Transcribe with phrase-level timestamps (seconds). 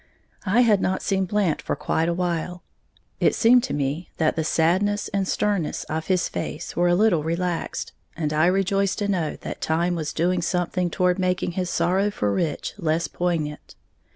[0.47, 2.63] I had not seen Blant for quite a while.
[3.19, 7.21] It seemed to me that the sadness and sternness of his face were a little
[7.21, 12.09] relaxed, and I rejoiced to know that time was doing something toward making his sorrow
[12.09, 13.75] for Rich less poignant.